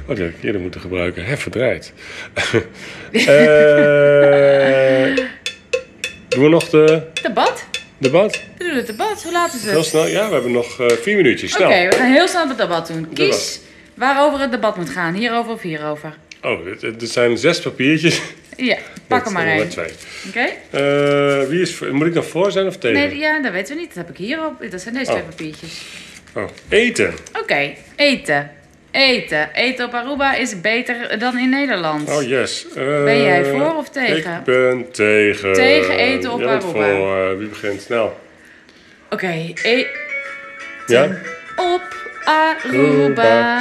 [0.08, 1.26] Oh, die had ik eerder moeten gebruiken.
[1.26, 1.94] Hè, verdraaid.
[3.12, 3.24] Eh,
[6.30, 7.66] doen we nog de Debat?
[7.97, 8.41] Debat?
[8.58, 9.23] We doen het debat.
[9.23, 9.71] Hoe laat is het?
[9.71, 10.08] Heel snel.
[10.08, 11.53] Ja, we hebben nog eh, vier minuutjes.
[11.53, 13.08] Oké, we gaan heel snel het debat doen.
[13.13, 13.60] Kies Debat.
[13.93, 15.13] waarover het debat moet gaan.
[15.13, 16.13] Hierover of hierover?
[16.41, 18.21] Oh, er zijn zes papiertjes.
[18.58, 18.77] Ja,
[19.08, 19.69] pak er maar eh, één.
[19.69, 19.89] twee.
[20.27, 20.45] Oké?
[20.69, 23.08] Eh, wie is, moet ik dan voor zijn of tegen?
[23.10, 23.95] Nee, ja, dat weten we niet.
[23.95, 24.53] Dat heb ik hierop.
[24.71, 25.17] Dat zijn deze Oh.
[25.17, 25.81] twee papiertjes.
[26.36, 27.13] Oh, eten.
[27.41, 28.51] Oké, eten.
[28.95, 29.49] Eten.
[29.53, 32.10] Eten op Aruba is beter dan in Nederland.
[32.10, 32.65] Oh, yes.
[32.75, 34.34] Eh, Ben jij voor of tegen?
[34.38, 35.53] Ik ben tegen.
[35.53, 36.95] Tegen eten op Jij bent Aruba.
[36.95, 37.38] voor.
[37.38, 38.19] Wie begint snel?
[39.10, 39.88] Oké, eten
[40.88, 41.08] Ja?
[41.55, 41.81] op
[42.23, 43.58] Aruba.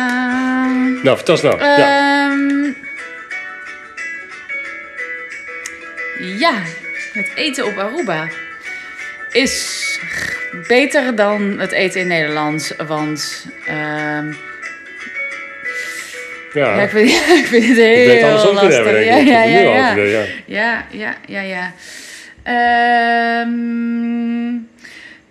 [1.03, 1.59] Nou, vertel snel.
[1.59, 2.29] ja.
[2.31, 2.73] Ehm,
[6.39, 6.55] ja,
[7.13, 8.29] het eten op Aruba
[9.33, 9.83] is
[10.69, 12.75] beter dan het eten in Nederland.
[12.87, 14.33] Want ehm,
[16.55, 16.83] ja.
[16.83, 18.75] ik, vind, ik vind het Ik heel ben het lastig.
[18.75, 19.07] hebben, ik.
[19.07, 19.93] ja, Ik ja, ja, ja.
[20.05, 20.25] ja.
[20.47, 21.73] Ja, ja, ja, ja.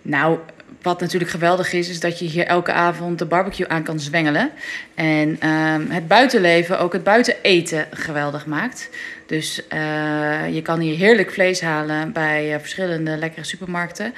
[0.02, 0.38] Nou,
[0.84, 4.50] wat natuurlijk geweldig is, is dat je hier elke avond de barbecue aan kan zwengelen.
[4.94, 8.90] En ehm, het buitenleven, ook het buiteneten, geweldig maakt.
[9.26, 14.14] Dus eh, je kan hier heerlijk vlees halen bij eh, verschillende lekkere supermarkten.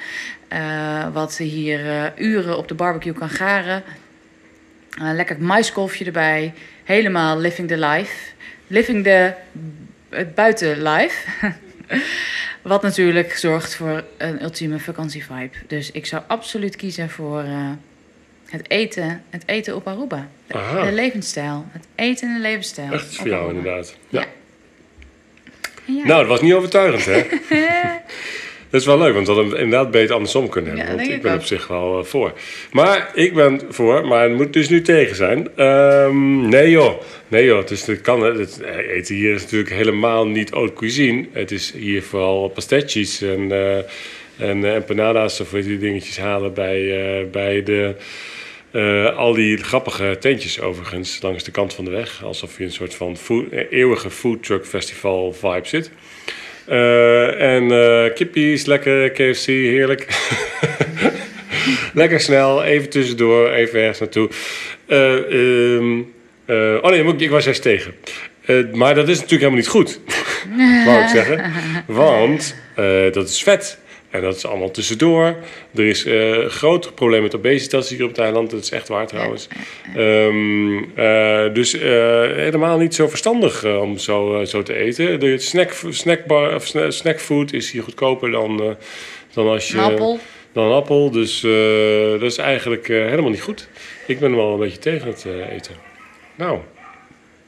[0.47, 3.83] eh, wat hier uren op de barbecue kan garen.
[4.97, 6.53] Eh, lekker maiskolfje erbij.
[6.83, 8.13] Helemaal living the life.
[8.67, 9.33] Living the
[10.09, 11.27] het buitenlife.
[12.61, 15.49] Wat natuurlijk zorgt voor een ultieme vakantievibe.
[15.67, 17.69] Dus ik zou absoluut kiezen voor eh,
[18.45, 19.23] het eten.
[19.29, 20.27] Het eten op Aruba.
[20.47, 21.65] De, de levensstijl.
[21.71, 22.91] Het eten en de levensstijl.
[22.91, 23.57] Echt voor jou Aruba.
[23.57, 23.95] inderdaad.
[24.09, 24.19] Ja.
[24.19, 24.27] Ja.
[25.85, 26.05] Ja.
[26.05, 27.25] Nou, dat was niet overtuigend, hè?
[28.69, 30.91] dat is wel leuk, want dat hadden we inderdaad beter andersom kunnen hebben.
[30.95, 32.33] Ja, want ik ben op zich wel eh, voor.
[32.71, 35.47] Maar ik ben voor, maar het moet dus nu tegen zijn.
[35.55, 38.21] Ehm, nee joh, nee joh, het, is, het kan.
[38.21, 41.25] Het eten hier is natuurlijk helemaal niet haute cuisine.
[41.31, 43.83] Het is hier vooral pastetjes en, eh
[44.37, 47.95] en eh, empanadas of weet je, die dingetjes halen bij, bij de...
[49.15, 52.23] al die grappige tentjes overigens langs de kant van de weg.
[52.23, 55.91] Alsof je een soort van food, eeuwige foodtruck festival vibe zit.
[56.67, 60.07] Eh, en eh kippies, lekker KFC, heerlijk.
[61.93, 64.29] lekker snel, even tussendoor, even ergens naartoe.
[64.85, 65.99] Eh, ehm,
[66.45, 67.93] eh, oh nee, ik was juist tegen.
[68.73, 69.99] Maar dat is natuurlijk helemaal niet goed,
[70.85, 71.51] wou ik zeggen.
[71.87, 72.55] Want
[73.11, 73.77] dat is vet.
[74.09, 75.35] En dat is allemaal tussendoor.
[75.75, 78.51] Er is eh, een groot probleem met obesitas hier op het eiland.
[78.51, 79.47] Dat is echt waar trouwens.
[79.95, 81.81] Ehm, eh, dus eh,
[82.35, 85.19] helemaal niet zo verstandig eh, om zo, eh, zo te eten.
[85.19, 88.69] De snack, snackbar, of sna- snackfood is hier goedkoper dan, eh,
[89.33, 89.77] dan als je...
[89.77, 90.19] Een appel.
[90.53, 91.11] Dan een appel.
[91.11, 93.67] Dus eh, dat is eigenlijk eh, helemaal niet goed.
[94.07, 95.73] Ik ben wel een beetje tegen het eh, eten.
[96.35, 96.59] Nou,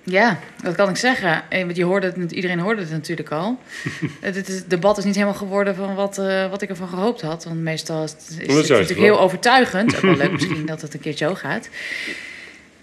[0.09, 1.41] Ja, dat kan ik zeggen.
[1.49, 3.59] Eh, Want je hoorde het, iedereen hoorde het natuurlijk al.
[4.21, 7.43] het, debat is niet helemaal geworden van wat, eh, wat ik ervan gehoopt had.
[7.43, 9.07] Want meestal is het, is het juist natuurlijk wel.
[9.07, 9.95] heel overtuigend.
[9.95, 11.69] Ook wel leuk misschien dat het een keer zo gaat.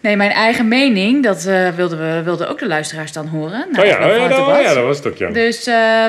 [0.00, 3.66] Nee, mijn eigen mening, dat eh, wilden, we, wilden ook de luisteraars dan horen.
[3.72, 4.62] na oh, ja, oh, ja, dat, debat.
[4.62, 5.30] ja, dat was het ook, ja.
[5.30, 5.66] Dus,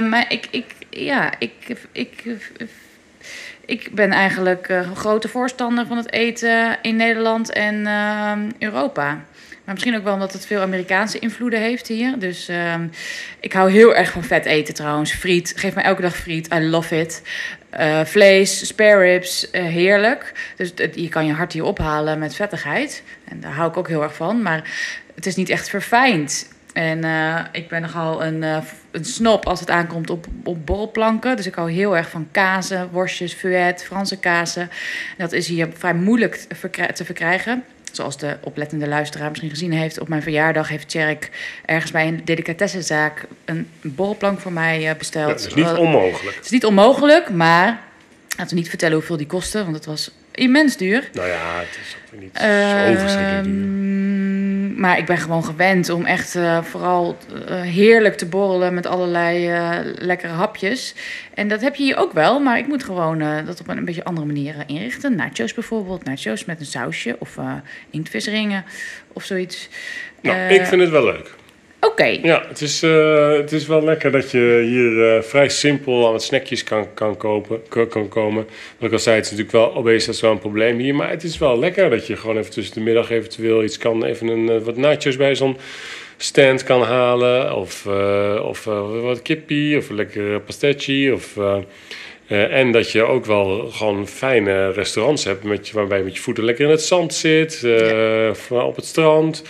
[0.10, 1.52] maar ik, ik, ja, ik,
[1.92, 2.24] ik,
[3.66, 7.88] ik ben eigenlijk een grote voorstander van het eten in Nederland en
[8.60, 9.26] Europa.
[9.68, 12.20] Maar misschien ook wel omdat het veel Amerikaanse invloeden heeft hier.
[12.20, 12.88] Dus ehm,
[13.40, 15.12] ik hou heel erg van vet eten trouwens.
[15.12, 16.54] Friet, geef me elke dag friet.
[16.54, 17.22] I love it.
[17.70, 20.34] Eh, vlees, spare ribs, eh, heerlijk.
[20.56, 23.04] Dus je kan je hart hier ophalen met vettigheid.
[23.26, 24.42] En daar hou ik ook heel erg van.
[24.42, 24.70] Maar
[25.16, 26.48] het is niet echt verfijnd.
[26.78, 28.58] En eh, ik ben nogal een, eh,
[28.92, 31.36] een snop als het aankomt op, op borrelplanken.
[31.36, 34.62] Dus ik hou heel erg van kazen, worstjes, feuet, Franse kazen.
[34.62, 34.70] En
[35.18, 36.36] dat is hier vrij moeilijk
[36.94, 37.64] te verkrijgen.
[37.92, 40.00] Zoals de oplettende luisteraar misschien gezien heeft.
[40.00, 41.30] Op mijn verjaardag heeft Tjerk
[41.66, 45.28] ergens bij een delicatessenzaak een borrelplank voor mij eh, Ja, besteld.
[45.30, 46.36] dat is niet Wel- onmogelijk.
[46.36, 47.80] het is niet onmogelijk, maar
[48.38, 51.10] laten we niet vertellen hoeveel die kostte, want het was immens duur.
[51.14, 53.66] Nou ja, het is niet zo verschrikkelijk duur.
[54.76, 59.50] Maar ik ben gewoon gewend om echt eh, vooral eh, heerlijk te borrelen met allerlei
[59.50, 60.96] eh, lekkere hapjes.
[61.34, 63.86] En dat heb je hier ook wel, maar ik moet gewoon dat op een, een
[63.86, 65.16] beetje andere manier inrichten.
[65.16, 67.38] Nachos bijvoorbeeld, nachos met een sausje of
[67.90, 68.66] inktvisringen
[69.14, 69.70] of zoiets.
[70.22, 71.36] Nou, ik vind het wel leuk.
[71.88, 76.08] Oké, Ja, het is, eh, het is wel lekker dat je hier eh, vrij simpel
[76.08, 78.48] aan het snackjes kan, kan, kopen, kan, komen.
[78.78, 80.96] Wat ik al zei, het is natuurlijk wel, obesitas dat is wel een probleem hier.
[80.96, 84.04] Maar het is wel lekker dat je gewoon even tussen de middag eventueel iets kan,
[84.04, 85.58] even een, eh, wat nachos bij zo'n
[86.18, 87.56] stand kan halen.
[87.56, 87.88] Of,
[88.42, 88.64] of
[89.02, 91.14] wat kippie, of een lekkere pastetje.
[91.14, 91.38] Of,
[92.28, 96.44] en dat je ook wel gewoon fijne restaurants hebt met waarbij je met je voeten
[96.44, 97.68] lekker in het zand zit.
[98.50, 99.44] op het strand.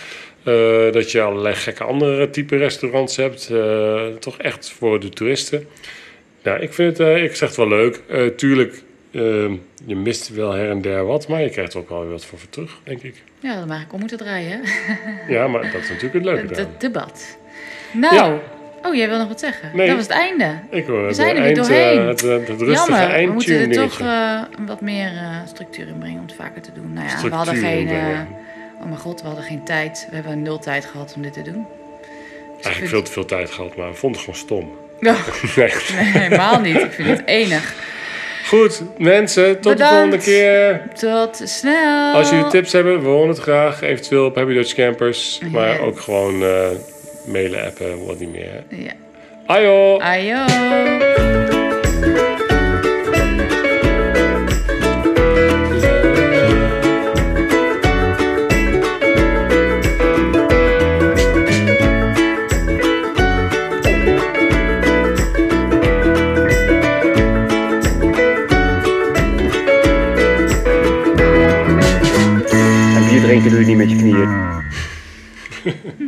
[0.48, 3.48] Eh, dat je allerlei gekke andere type restaurants hebt.
[3.50, 5.66] eh, toch echt voor de toeristen.
[6.42, 8.00] Nou, ik vind het, eh, ik zeg het wel leuk.
[8.36, 9.20] Tuurlijk, eh,
[9.86, 12.24] je mist wel her en der wat, maar je krijgt er ook wel weer wat
[12.24, 13.14] voor, voor terug, denk ik.
[13.40, 14.60] ja, dat mag ik om moeten draaien.
[15.28, 17.38] Ja, maar dat is natuurlijk het leuke Het, debat.
[17.92, 18.38] Nou, Ja.
[18.82, 19.70] oh, jij wil nog wat zeggen?
[19.74, 19.86] Nee.
[19.86, 20.58] Dat was het einde.
[20.70, 22.06] Ik hoor het zijn er eind, weer doorheen.
[22.06, 23.98] het, het, het rustige Jammer, we moeten er toch
[24.66, 25.10] wat meer
[25.46, 26.92] structuur in brengen om het vaker te doen.
[26.92, 27.88] Nou ja, we Structuur hadden geen...
[28.80, 30.06] oh mijn god, we hadden geen tijd.
[30.10, 31.66] We hebben nul tijd gehad om dit te doen.
[32.56, 34.70] Dus Eigenlijk vind- veel te veel tijd gehad, maar ik vond het gewoon stom.
[35.00, 35.14] Nee.
[35.56, 36.76] nee, helemaal niet.
[36.76, 37.74] Ik vind het enig.
[38.46, 39.80] Goed, mensen, tot Bedankt.
[39.80, 40.82] de volgende keer.
[40.94, 42.14] Tot snel.
[42.14, 43.82] Als jullie tips hebben, we horen het graag.
[43.82, 45.40] Eventueel op Happy Dutch Campers.
[45.52, 46.66] Maar ook gewoon eh,
[47.24, 48.64] mailen, appen, wat niet meer.
[48.68, 48.92] Ja.
[49.46, 49.98] Ajo!
[49.98, 51.57] Ajo.
[73.58, 74.28] Doe je niet met je knieën.